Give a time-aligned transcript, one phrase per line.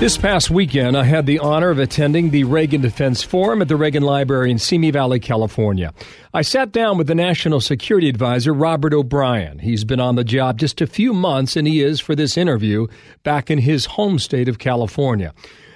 [0.00, 3.76] This past weekend, I had the honor of attending the Reagan Defense Forum at the
[3.76, 5.92] Reagan Library in Simi Valley, California.
[6.32, 9.58] I sat down with the National Security Advisor, Robert O'Brien.
[9.58, 12.86] He's been on the job just a few months, and he is, for this interview,
[13.24, 15.34] back in his home state of California.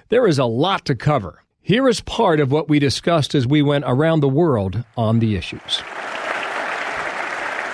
[0.09, 1.45] There is a lot to cover.
[1.61, 5.37] Here is part of what we discussed as we went around the world on the
[5.37, 5.83] issues.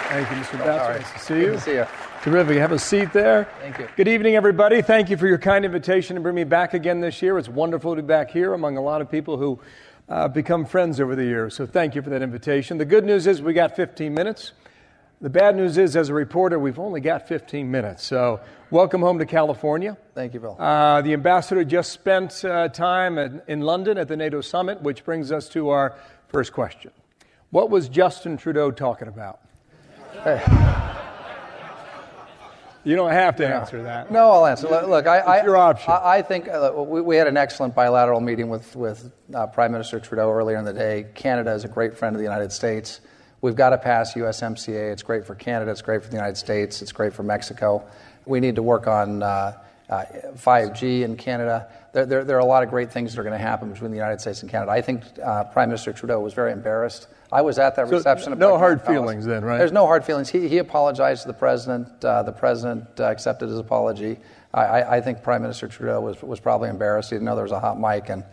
[0.09, 0.59] Thank you, Mr.
[0.59, 0.98] Bass.
[0.98, 1.46] Nice to see you.
[1.46, 1.87] Good to see you.
[2.23, 2.59] Terrific.
[2.59, 3.48] Have a seat there.
[3.62, 3.88] Thank you.
[3.97, 4.83] Good evening, everybody.
[4.83, 7.38] Thank you for your kind invitation to bring me back again this year.
[7.38, 9.59] It's wonderful to be back here among a lot of people who
[10.06, 11.55] uh, become friends over the years.
[11.56, 12.77] So thank you for that invitation.
[12.77, 14.52] The good news is we got 15 minutes.
[15.23, 18.04] The bad news is, as a reporter, we've only got 15 minutes.
[18.04, 18.40] So
[18.71, 19.96] welcome home to California.
[20.15, 20.57] Thank you, Bill.
[20.60, 25.07] Uh, the ambassador just spent uh, time in, in London at the NATO summit, which
[25.07, 25.96] brings us to our
[26.29, 26.90] first question.
[27.49, 29.40] What was Justin Trudeau talking about?
[30.23, 30.87] Hey.
[32.82, 34.10] You don't have to answer that.
[34.10, 34.68] No, I'll answer.
[34.68, 35.92] Look, look I, I, your option.
[35.92, 39.72] I, I think uh, we, we, had an excellent bilateral meeting with, with uh, Prime
[39.72, 41.06] Minister Trudeau earlier in the day.
[41.14, 43.00] Canada is a great friend of the United States.
[43.42, 44.92] We've got to pass USMCA.
[44.92, 45.70] It's great for Canada.
[45.70, 46.80] It's great for the United States.
[46.80, 47.87] It's great for Mexico.
[48.24, 49.59] We need to work on uh,
[49.91, 51.69] 5G uh, in Canada.
[51.93, 53.91] There, there, there, are a lot of great things that are going to happen between
[53.91, 54.71] the United States and Canada.
[54.71, 58.38] I think uh, Prime Minister Trudeau was very embarrassed I was at that so reception.
[58.38, 59.59] No hard feelings then, right?
[59.59, 60.29] There's no hard feelings.
[60.29, 62.05] He, he apologized to the president.
[62.05, 64.19] Uh, the president uh, accepted his apology.
[64.53, 67.11] I, I, think Prime Minister Trudeau was, was probably embarrassed.
[67.11, 68.25] He didn't know there was a hot mic, and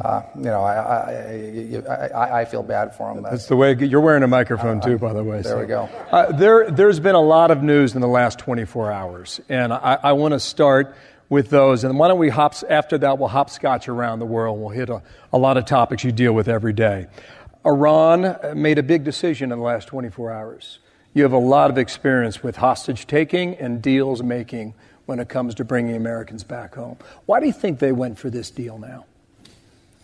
[0.00, 3.22] uh, you know, I, I, I, feel bad for him.
[3.22, 5.42] That's the way you're wearing a microphone too, by the way.
[5.42, 5.60] There so.
[5.60, 5.82] we go.
[6.10, 9.98] Uh, there, there's been a lot of news in the last 24 hours, and I,
[10.02, 10.96] I want to start
[11.28, 11.84] with those.
[11.84, 13.18] And why don't we hop after that?
[13.18, 14.58] We'll hopscotch around the world.
[14.60, 15.02] We'll hit a,
[15.32, 17.08] a lot of topics you deal with every day.
[17.64, 20.78] Iran made a big decision in the last 24 hours.
[21.14, 24.74] You have a lot of experience with hostage taking and deals making
[25.04, 26.96] when it comes to bringing Americans back home.
[27.26, 29.04] Why do you think they went for this deal now?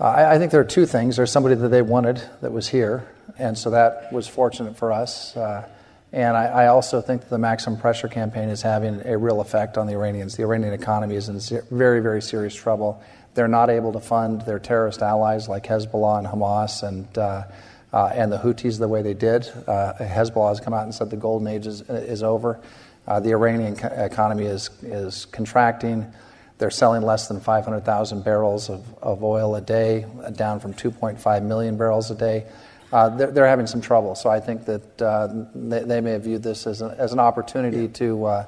[0.00, 1.16] Uh, I, I, think there are two things.
[1.16, 5.36] There's somebody that they wanted that was here, and so that was fortunate for us.
[5.36, 5.68] Uh,
[6.12, 9.76] and I, I, also think that the maximum pressure campaign is having a real effect
[9.76, 10.36] on the Iranians.
[10.36, 13.02] The Iranian economy is in very, very serious trouble.
[13.34, 17.44] They're not able to fund their terrorist allies like Hezbollah and Hamas and, uh,
[17.92, 19.48] uh, and the Houthis the way they did.
[19.66, 22.60] Uh, Hezbollah has come out and said the golden age is, is over.
[23.06, 26.10] Uh, the Iranian co- economy is, is contracting.
[26.58, 31.76] They're selling less than 500,000 barrels of, of oil a day, down from 2.5 million
[31.76, 32.46] barrels a day.
[32.92, 34.14] Uh, they're, they're, having some trouble.
[34.14, 37.20] So I think that uh, they, they, may have viewed this as, a, as an
[37.20, 38.46] opportunity to, uh,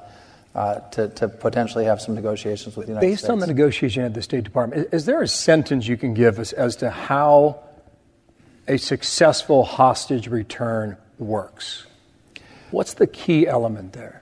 [0.55, 3.27] uh, to, to, potentially have some negotiations with the United Based States.
[3.27, 6.13] Based on the negotiation at the State Department, is, is there a sentence you can
[6.15, 7.59] give us as to how
[8.67, 11.85] a successful hostage return works?
[12.71, 14.20] What's the key element there?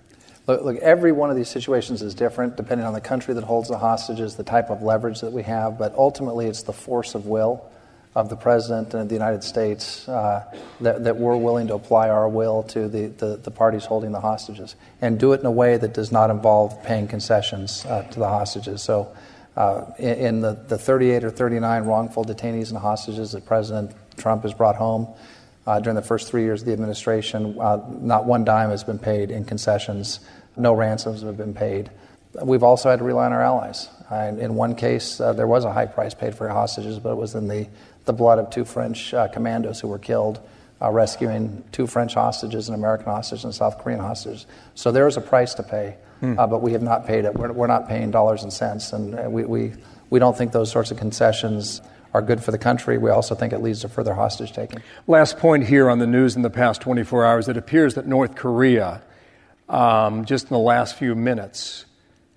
[0.50, 3.70] Look, look, every one of these situations is different depending on the country that holds
[3.70, 7.28] the hostages, the type of leverage that we have, but ultimately it's the force of
[7.28, 7.70] will
[8.16, 10.44] of the President of the United States uh,
[10.82, 14.20] that, that, we're willing to apply our will to the, the, the, parties holding the
[14.20, 18.18] hostages and do it in a way that does not involve paying concessions uh, to
[18.18, 18.82] the hostages.
[18.82, 19.16] So,
[19.56, 24.42] uh, in, in, the, the 38 or 39 wrongful detainees and hostages that President Trump
[24.42, 25.08] has brought home
[25.68, 28.98] uh, during the first three years of the administration, uh, not one dime has been
[28.98, 30.20] paid in concessions,
[30.58, 31.90] no ransoms have been paid.
[32.44, 33.90] We've also had to rely on our allies.
[34.12, 37.36] Uh, in one case, there was a high price paid for hostages, but it was
[37.36, 37.68] in the
[38.06, 40.40] the blood of two French uh, commandos who were killed
[40.82, 44.46] uh, rescuing two French hostages, an American hostage and South Korean hostage.
[44.76, 46.40] So there is a price to pay, hmm.
[46.40, 47.34] uh, but we have not paid it.
[47.36, 49.74] We're, we're, not paying dollars and cents, and uh, we, we,
[50.10, 51.82] we don't think those sorts of concessions
[52.14, 52.98] are good for the country.
[52.98, 54.82] We also think it leads to further hostage taking.
[55.06, 58.36] Last point here on the news in the past 24 hours it appears that North
[58.36, 59.02] Korea,
[59.70, 61.86] um, just in the last few minutes,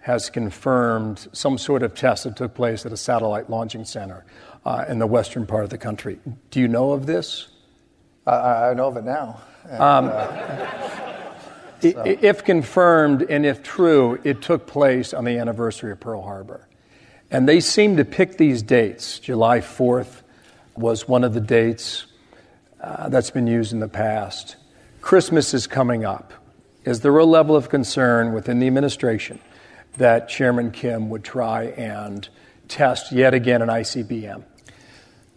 [0.01, 4.25] has confirmed some sort of test that took place at a satellite launching center
[4.65, 6.19] uh, in the western part of the country.
[6.51, 7.49] Do you know of this?
[8.27, 9.41] Uh, I know of it now.
[9.69, 10.09] And, um,
[11.81, 12.03] so.
[12.05, 16.69] If confirmed and if true, it took place on the anniversary of Pearl Harbor.
[17.31, 19.19] And they seem to pick these dates.
[19.19, 20.23] July 4th
[20.77, 22.07] was one of the dates
[22.81, 24.57] uh, that's been used in the past.
[25.01, 26.33] Christmas is coming up.
[26.85, 29.39] Is there a level of concern within the administration
[29.99, 32.29] that Chairman Kim would try and
[32.67, 34.43] test yet again an ICBM?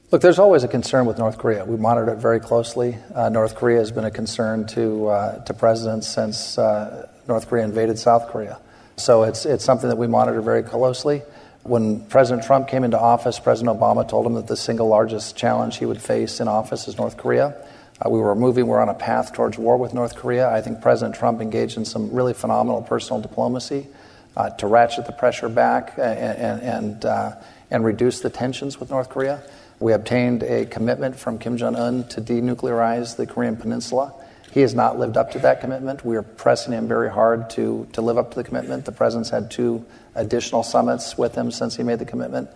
[0.09, 1.63] Look, there's always a concern with North Korea.
[1.63, 2.97] We monitor it very closely.
[3.13, 7.63] Uh, North Korea has been a concern to, uh, to presidents since uh, North Korea
[7.63, 8.59] invaded South Korea.
[8.97, 11.21] So it's, it's something that we monitor very closely.
[11.61, 15.77] When President Trump came into office, President Obama told him that the single largest challenge
[15.77, 17.55] he would face in office is North Korea.
[18.03, 20.49] Uh, we were moving, we're on a path towards war with North Korea.
[20.49, 23.87] I think President Trump engaged in some really phenomenal personal diplomacy
[24.35, 27.31] uh, to ratchet the pressure back and, and, and, uh,
[27.71, 29.41] and reduce the tensions with North Korea.
[29.79, 34.13] We obtained a commitment from Kim Jong un to denuclearize the Korean Peninsula.
[34.51, 36.03] He has not lived up to that commitment.
[36.03, 38.83] We are pressing him very hard to, to live up to the commitment.
[38.83, 42.49] The president's had two additional summits with him since he made the commitment.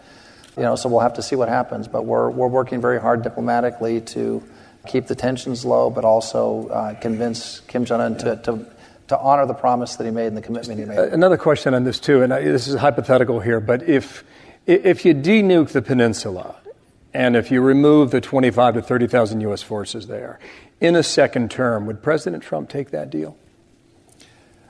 [0.57, 1.87] You know, so we'll have to see what happens.
[1.87, 4.43] But we're, we're working very hard diplomatically to
[4.87, 8.65] keep the tensions low, but also uh, convince Kim Jong un to, to,
[9.07, 10.97] to honor the promise that he made and the commitment he made.
[10.97, 14.23] Another question on this, too, and this is hypothetical here, but if,
[14.65, 16.55] if you denuke the peninsula,
[17.13, 19.63] and if you remove the 25 to 30,000 U.S.
[19.63, 20.39] forces there,
[20.79, 23.35] in a second term, would President Trump take that deal?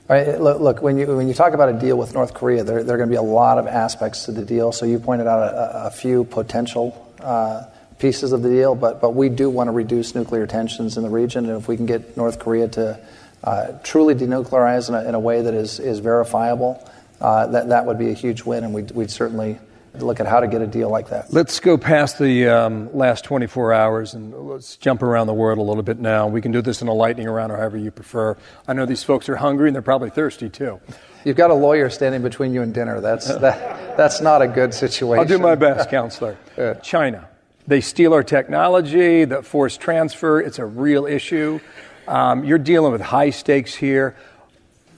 [0.07, 2.83] Right, look, look, when, you, when you talk about a deal with North Korea, there,
[2.83, 4.71] there are going to be a lot of aspects to the deal.
[4.71, 7.65] So you pointed out a, a few potential uh,
[7.99, 11.09] pieces of the deal, but, but we do want to reduce nuclear tensions in the
[11.09, 11.45] region.
[11.45, 12.99] And if we can get North Korea to
[13.43, 16.83] uh, truly denuclearize in a, in a, way that is, is verifiable,
[17.21, 19.59] uh, that, that would be a huge win, and we'd, we'd certainly
[19.95, 21.33] look at how to get a deal like that.
[21.33, 25.61] Let's go past the um, last 24 hours and let's jump around the world a
[25.61, 26.27] little bit now.
[26.27, 28.37] We can do this in a lightning round or however you prefer.
[28.67, 30.79] I know these folks are hungry and they're probably thirsty too.
[31.25, 33.01] You've got a lawyer standing between you and dinner.
[33.01, 35.19] That's, that, that's not a good situation.
[35.19, 36.37] I'll do my best, counselor.
[36.83, 37.27] China.
[37.69, 40.41] They steal our technology, the forced transfer.
[40.41, 41.59] It's a real issue.
[42.07, 44.15] Um, you're dealing with high stakes here.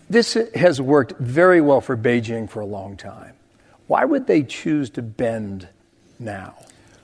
[0.09, 3.33] This has worked very well for Beijing for a long time.
[3.87, 5.67] Why would they choose to bend
[6.17, 6.55] now?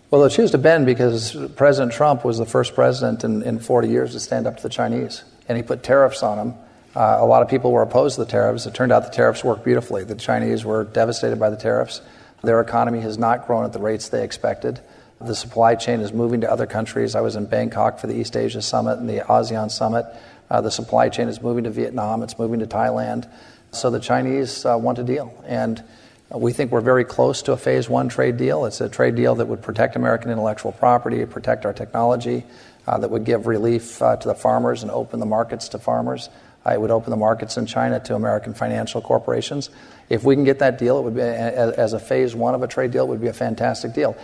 [0.10, 3.90] Well, they choose to bend because President Trump was the first president in, in 40
[3.90, 6.54] years to stand up to the Chinese, and he put tariffs on them.
[6.96, 8.66] Uh, a lot of people were opposed to the tariffs.
[8.66, 10.06] It turned out the tariffs worked beautifully.
[10.06, 12.00] The Chinese were devastated by the tariffs.
[12.42, 14.80] Their economy has not grown at the rates they expected.
[15.20, 17.16] The supply chain is moving to other countries.
[17.16, 20.06] I was in Bangkok for the East Asia Summit and the ASEAN Summit.
[20.50, 23.28] Uh, the supply chain is moving to Vietnam, it's moving to Thailand.
[23.72, 25.34] So the Chinese uh, want a deal.
[25.48, 25.84] And
[26.30, 28.66] we think we're very close to a phase one trade deal.
[28.66, 32.46] It's a trade deal that would protect American intellectual property, protect our technology,
[32.86, 36.30] uh, that would give relief uh, to the farmers and open the markets to farmers.
[36.66, 39.70] Uh, it would open the markets in China to American financial corporations.
[40.10, 42.68] If we can get that deal, it would be, as a phase one of a
[42.68, 44.16] trade deal, it would be a fantastic deal.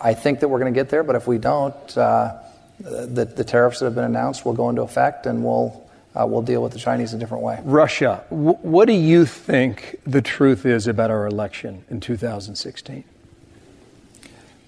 [0.00, 2.38] I think that we're going to get there, but if we don't, uh,
[2.78, 5.82] the, the tariffs that have been announced will go into effect and we'll
[6.14, 7.58] uh, we'll deal with the Chinese a different way.
[7.64, 8.22] Russia.
[8.30, 13.04] W- what do you think the truth is about our election in 2016?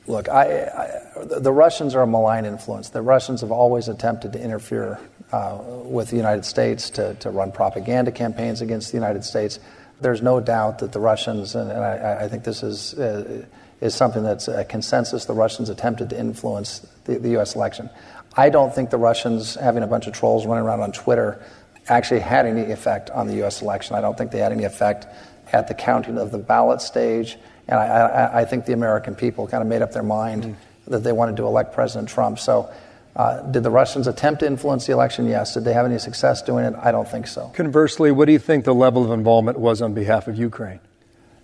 [0.06, 2.90] Look, I, I, the Russians are a malign influence.
[2.90, 4.98] The Russians have always attempted to interfere
[5.32, 9.58] uh, with the United States, to, to run propaganda campaigns against the United States.
[10.00, 13.46] There's no doubt that the Russians, and, and I, I, think this is, uh,
[13.84, 17.54] is something that's a consensus, the Russians attempted to influence the, the U.S.
[17.54, 17.90] election.
[18.34, 21.44] I don't think the Russians having a bunch of trolls running around on Twitter
[21.86, 23.60] actually had any effect on the U.S.
[23.60, 23.94] election.
[23.94, 25.06] I don't think they had any effect
[25.52, 27.36] at the counting of the ballot stage.
[27.68, 30.56] And I, I, I think the American people kind of made up their mind mm.
[30.86, 32.38] that they wanted to elect President Trump.
[32.38, 32.72] So,
[33.16, 35.26] uh, did the Russians attempt to influence the election?
[35.26, 35.54] Yes.
[35.54, 36.74] Did they have any success doing it?
[36.82, 37.52] I don't think so.
[37.54, 40.80] Conversely, what do you think the level of involvement was on behalf of Ukraine?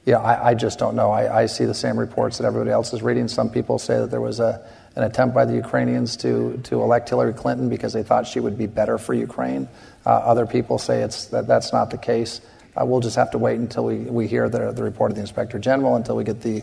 [0.07, 1.11] Yeah, I, I just don't know.
[1.11, 3.29] I, I see the same reports that everybody else is reading.
[3.29, 4.65] Some people say that there was a
[4.97, 8.59] an attempt by the Ukrainians to, to elect Hillary Clinton because they thought she would
[8.59, 9.69] be better for Ukraine.
[10.05, 12.41] Uh, other people say it's, that that's not the case.
[12.77, 15.21] Uh, we'll just have to wait until we, we hear the, the report of the
[15.21, 16.63] Inspector General, until we get the,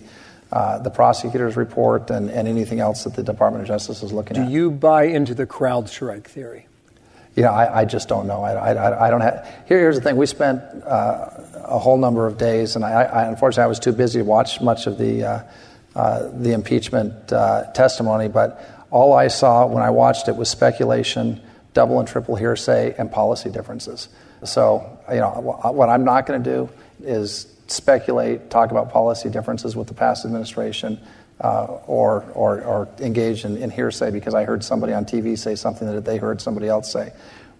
[0.52, 4.36] uh, the prosecutor's report and, and anything else that the Department of Justice is looking
[4.36, 4.48] Do at.
[4.48, 6.68] Do you buy into the CrowdStrike theory?
[7.38, 8.42] You know, I, I just don't know.
[8.42, 9.46] I, I, I don't have.
[9.68, 10.18] Here, here's the thing.
[10.18, 13.92] We spent uh, a whole number of days, and I, I, unfortunately I was too
[13.92, 15.44] busy to watch much of the uh,
[15.96, 21.40] uh, the impeachment uh, testimony, but all I saw when I watched it was speculation,
[21.74, 24.10] double and triple hearsay, and policy differences.
[24.44, 25.30] So, you know,
[25.72, 26.70] what I'm not going to do
[27.04, 31.00] is speculate, talk about policy differences with the past administration,
[31.42, 35.54] uh, or, or, or, engage in, in, hearsay because I heard somebody on TV say
[35.54, 37.14] something that they heard somebody else say.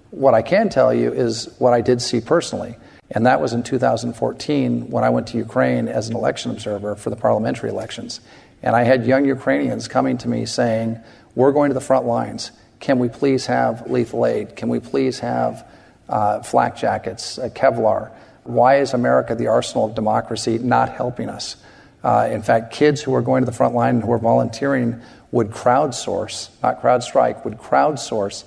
[0.10, 2.76] What I can tell you is what I did see personally.
[3.12, 7.10] And that was in 2014 when I went to Ukraine as an election observer for
[7.10, 8.20] the parliamentary elections.
[8.64, 11.00] And I had young Ukrainians coming to me saying,
[11.36, 12.52] We're going to the front lines.
[12.80, 14.56] Can we please have lethal aid?
[14.56, 15.68] Can we please have
[16.10, 18.12] uh, flak jackets, uh, Kevlar?
[18.44, 21.58] Why is America, the arsenal of democracy, not helping us?
[22.08, 25.02] Uh, in fact, kids who were going to the front line and who were volunteering
[25.34, 28.46] would crowdsource, not CrowdStrike, would crowdsource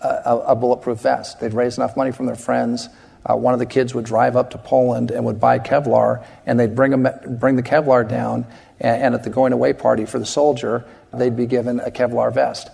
[0.00, 1.38] a, a bulletproof vest.
[1.38, 2.88] They'd raise enough money from their friends.
[3.24, 6.58] Uh, one of the kids would drive up to Poland and would buy Kevlar, and
[6.58, 7.06] they'd bring, them,
[7.38, 8.44] bring the Kevlar down,
[8.80, 12.34] and, and at the going away party for the soldier, they'd be given a Kevlar
[12.34, 12.68] vest.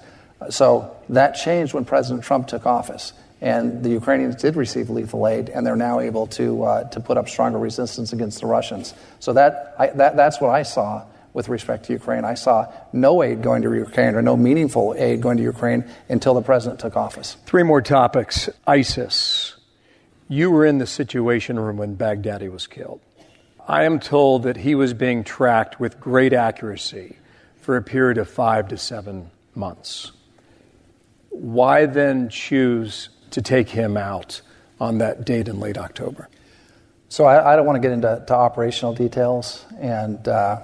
[0.48, 3.12] So that changed when President Trump took office.
[3.44, 7.18] And the Ukrainians did receive lethal aid, and they're now able to, uh, to put
[7.18, 8.94] up stronger resistance against the Russians.
[9.20, 12.24] So that, I, that, that's what I saw with respect to Ukraine.
[12.24, 16.32] I saw no aid going to Ukraine or no meaningful aid going to Ukraine until
[16.32, 17.36] the president took office.
[17.44, 19.56] Three more topics ISIS.
[20.26, 23.02] You were in the Situation Room when Baghdadi was killed.
[23.68, 27.18] I am told that he was being tracked with great accuracy
[27.60, 30.12] for a period of five to seven months.
[31.28, 34.40] Why then choose to take him out
[34.80, 36.28] on that date in late October?
[37.08, 40.60] So I, I don't want to get into operational details, and uh,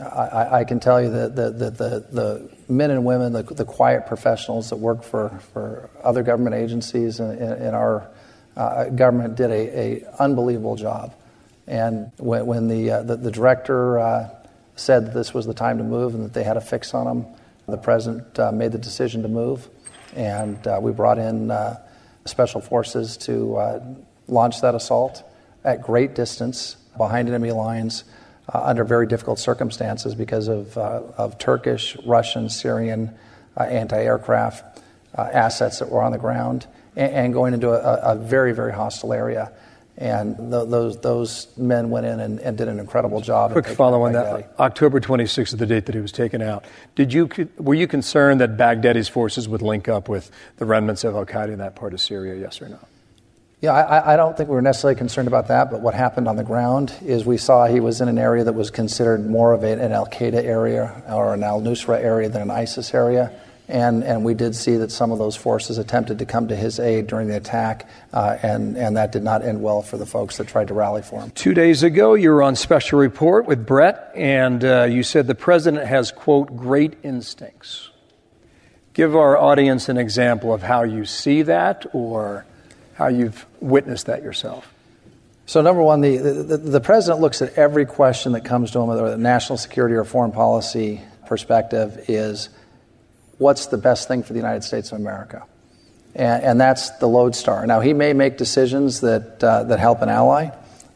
[0.00, 3.64] I, I, can tell you that the, the, the, the men and women, the, the,
[3.64, 8.10] quiet professionals that work for, for other government agencies in, in our
[8.56, 11.14] uh, government did a, a, unbelievable job.
[11.66, 14.30] And when, when the, uh, the, the, director uh,
[14.76, 17.06] said that this was the time to move and that they had a fix on
[17.06, 17.26] him,
[17.66, 19.68] the president uh, made the decision to move.
[20.14, 21.80] And uh, we brought in uh,
[22.24, 23.84] special forces to uh,
[24.28, 25.22] launch that assault
[25.64, 28.04] at great distance behind enemy lines
[28.52, 33.14] uh, under very difficult circumstances because of, uh, of Turkish, Russian, Syrian
[33.56, 34.82] uh, anti aircraft
[35.16, 36.66] uh, assets that were on the ground
[36.96, 39.52] and, and going into a, a, very, very hostile area.
[39.96, 43.52] And th- those, those men went in and, and did an incredible job.
[43.52, 44.52] Quick follow on that.
[44.58, 46.64] October 26th is the date that he was taken out.
[46.96, 51.14] Did you, were you concerned that Baghdadi's forces would link up with the remnants of
[51.14, 52.80] Al Qaeda in that part of Syria, yes or no?
[53.60, 56.36] Yeah, I, I, don't think we were necessarily concerned about that, but what happened on
[56.36, 59.62] the ground is we saw he was in an area that was considered more of
[59.62, 63.32] an Al Qaeda area or an Al Nusra area than an ISIS area.
[63.66, 66.78] And, and we did see that some of those forces attempted to come to his
[66.78, 70.36] aid during the attack, uh, and, and that did not end well for the folks
[70.36, 71.30] that tried to rally for him.
[71.30, 75.34] Two days ago, you were on special report with Bret, and uh, you said the
[75.34, 77.88] president has, quote, great instincts.
[78.92, 82.44] Give our audience an example of how you see that or
[82.94, 84.72] how you've witnessed that yourself.
[85.46, 88.88] So, number one, the, the, the president looks at every question that comes to him,
[88.88, 92.50] whether a national security or foreign policy perspective, is
[93.38, 95.44] what's the best thing for the United States of America?
[96.14, 97.66] And, and that's the lodestar.
[97.66, 100.50] Now, he may make decisions that, uh, that help an ally.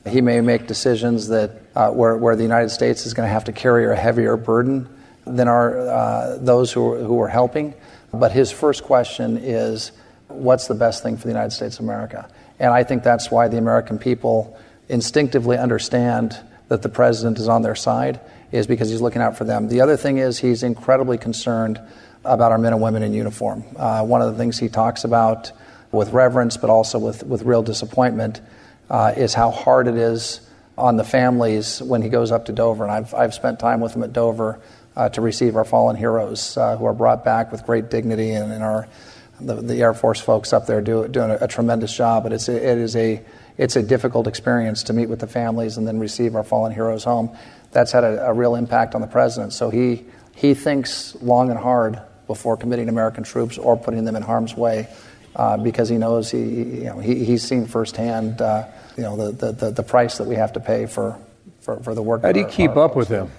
[0.06, 3.44] He may make decisions that, uh, where, where the United States is going to have
[3.44, 4.88] to carry a heavier burden
[5.26, 7.74] than are uh, those who, who are helping.
[8.12, 9.92] But his first question is
[10.28, 12.28] what's the best thing for the United States of America?
[12.58, 17.62] And I think that's why the American people instinctively understand that the president is on
[17.62, 18.20] their side,
[18.52, 19.68] is because he's looking out for them.
[19.68, 21.80] The other thing is he's incredibly concerned
[22.24, 23.64] about our men and women in uniform.
[23.76, 25.52] Uh, one of the things he talks about
[25.92, 28.40] with reverence, but also with, with real disappointment,
[28.90, 30.40] uh, is how hard it is
[30.76, 32.84] on the families when he goes up to Dover.
[32.84, 34.60] And I've, I've spent time with him at Dover
[34.96, 38.52] uh, to receive our fallen heroes uh, who are brought back with great dignity and,
[38.52, 38.88] and our
[39.40, 42.48] the, the Air Force folks up there do, doing a, a tremendous job, but it's
[42.48, 43.22] a, it is a
[43.56, 47.04] it's a difficult experience to meet with the families and then receive our fallen heroes
[47.04, 47.36] home.
[47.72, 49.52] That's had a, a real impact on the president.
[49.52, 54.22] So he he thinks long and hard before committing American troops or putting them in
[54.22, 54.86] harm's way,
[55.34, 59.32] uh, because he knows he you know he, he's seen firsthand uh, you know the,
[59.32, 61.18] the, the the, price that we have to pay for
[61.60, 62.22] for, for the work.
[62.22, 63.32] How do you keep up with him?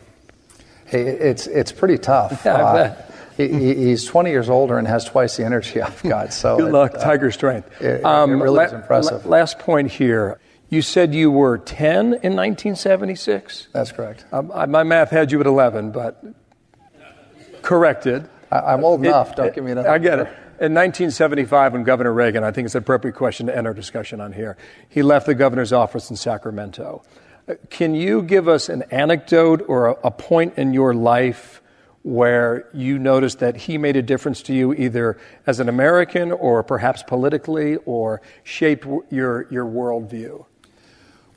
[0.85, 2.41] Hey, it's it's pretty tough.
[2.45, 2.97] Yeah, I bet.
[2.97, 3.03] Uh,
[3.37, 6.33] he, he's 20 years older and has twice the energy I've got.
[6.33, 7.81] So good luck, uh, Tiger strength.
[7.81, 9.25] It, um, it really la- is impressive.
[9.25, 10.39] La- last point here.
[10.69, 13.69] You said you were 10 in 1976.
[13.71, 14.25] That's correct.
[14.31, 16.23] Um, I, my math had you at 11, but
[17.63, 18.29] corrected.
[18.51, 19.31] I, am old enough.
[19.31, 19.87] It, Don't give me that.
[19.87, 20.27] I get it.
[20.61, 24.19] In 1975, when Governor Reagan, I think it's an appropriate question to end our discussion
[24.19, 24.57] on here,
[24.89, 27.01] he left the governor's office in Sacramento.
[27.47, 31.61] Uh, can you give us an anecdote or a, a point in your life
[32.03, 36.63] where you noticed that he made a difference to you either as an American or
[36.63, 40.45] perhaps politically or shaped your, your worldview?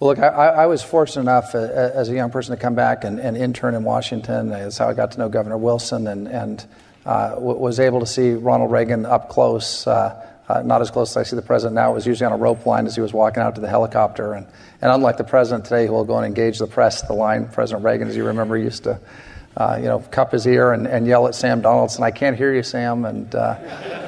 [0.00, 3.04] Well, look, I, I was fortunate enough uh, as a young person to come back
[3.04, 4.48] and, and, intern in Washington.
[4.48, 6.66] That's how I got to know Governor Wilson and, and
[7.04, 9.86] uh, was able to see Ronald Reagan up close.
[9.86, 11.92] Uh, uh, not as close as I see the president now.
[11.92, 14.34] It was usually on a rope line as he was walking out to the helicopter.
[14.34, 14.46] And,
[14.82, 17.84] and unlike the president today, who will go and engage the press, the line President
[17.84, 19.00] Reagan, as you remember, used to
[19.56, 22.54] uh, you know, cup his ear and, and, yell at Sam Donaldson, I can't hear
[22.54, 23.04] you, Sam.
[23.04, 23.54] And, uh,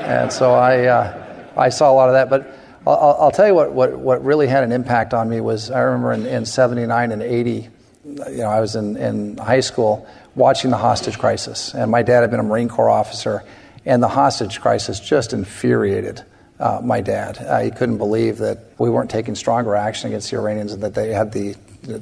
[0.01, 1.15] and so I,
[1.57, 2.31] I saw a lot of that.
[2.31, 5.71] But I'll, I'll, tell you what, what, what really had an impact on me was
[5.71, 7.69] I remember in, in 79 and 80,
[8.05, 12.21] you know, I was in, in high school watching the hostage crisis, and my dad
[12.21, 13.45] had been a Marine Corps officer,
[13.85, 16.23] and the hostage crisis just infuriated
[16.59, 17.38] uh, my dad.
[17.38, 20.95] Uh, he couldn't believe that we weren't taking stronger action against the Iranians and that
[20.95, 21.57] they had the,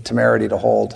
[0.05, 0.95] temerity to hold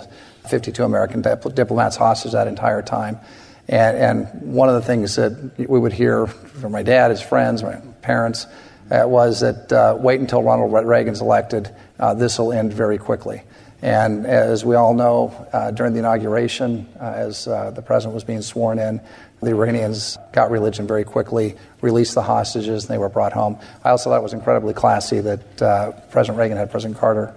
[0.49, 3.19] 52 American dip- diplomats hostage that entire time.
[3.67, 7.63] And, and, one of the things that we would hear from my dad, his friends,
[7.63, 8.45] my parents,
[8.89, 13.41] uh, was that uh, wait until Ronald Reagan's elected, uh, this will end very quickly.
[13.81, 18.23] And as we all know, uh, during the inauguration, uh, as uh, the president was
[18.23, 18.99] being sworn in,
[19.41, 23.59] the Iranians got religion very quickly, released the hostages, and they were brought home.
[23.83, 27.35] I also thought it was incredibly classy that uh, President Reagan had President Carter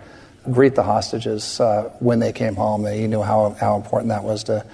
[0.50, 2.86] greet the hostages uh, when they came home.
[2.86, 4.64] He knew how, how important that was to,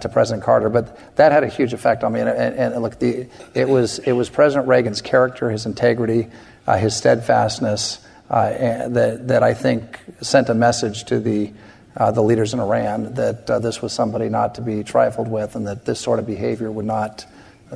[0.00, 0.68] to President Carter.
[0.68, 2.20] But that had a huge effect on me.
[2.20, 6.28] And, and, and look, the, it, was, it was President Reagan's character, his integrity,
[6.66, 11.52] uh, his steadfastness that, that I think sent a message to the,
[11.96, 15.56] uh, the leaders in Iran that uh, this was somebody not to be trifled with
[15.56, 17.26] and that this sort of behavior would not,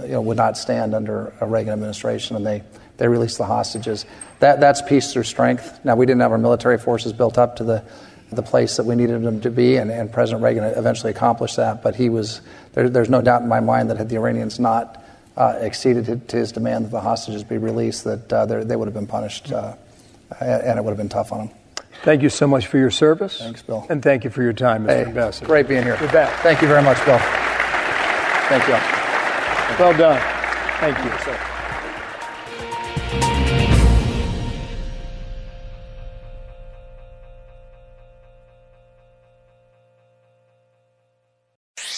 [0.03, 2.37] you know, would not stand under a Reagan administration.
[2.37, 2.63] And they,
[2.97, 4.07] they released the hostages.
[4.41, 5.81] That, that's peace through strength.
[5.85, 7.85] Now, we didn't have our military forces built up to the,
[8.31, 11.83] the place that we needed them to be, and, and President Reagan eventually accomplished that.
[11.83, 12.41] But he was,
[12.73, 15.03] there, there's no doubt in my mind that had the Iranians not
[15.37, 18.95] uh, acceded to, his demand that the hostages be released, that uh, they would have
[18.95, 19.75] been punished uh,
[20.41, 21.57] and it would have been tough on them.
[22.03, 23.39] Thank you so much for your service.
[23.39, 23.87] Thanks, Bill.
[23.91, 24.89] And thank you for your time, Mr.
[24.89, 25.47] Hey, Ambassador.
[25.47, 25.97] Great being here.
[26.01, 26.43] You're back.
[26.43, 27.19] Thank you very much, Bill.
[28.49, 28.75] Thank you.
[29.79, 30.21] Well done.
[30.81, 31.11] Thank you.
[31.25, 31.58] Sir.